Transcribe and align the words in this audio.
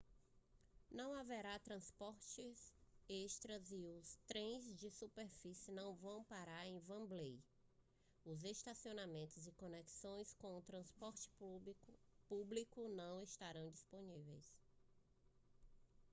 não 0.89 1.13
haverá 1.13 1.59
transporte 1.59 2.41
extra 3.07 3.61
e 3.69 3.87
os 3.91 4.17
trens 4.25 4.75
de 4.75 4.89
superfície 4.89 5.71
não 5.71 5.93
vão 5.93 6.23
parar 6.23 6.65
em 6.65 6.81
wembley 6.89 7.39
os 8.25 8.43
estacionamentos 8.43 9.45
e 9.45 9.51
conexões 9.51 10.33
com 10.33 10.57
o 10.57 10.61
transporte 10.63 11.29
público 11.37 12.89
não 12.89 13.21
estarão 13.21 13.69
disponíveis 13.69 14.51